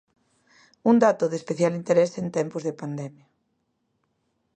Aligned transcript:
Un 0.89 0.95
dato 1.05 1.25
de 1.29 1.35
especial 1.41 1.73
interese 1.81 2.17
en 2.23 2.27
tempos 2.37 2.65
de 2.67 2.77
pandemia. 2.81 3.27